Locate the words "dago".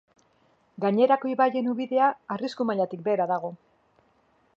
3.33-3.53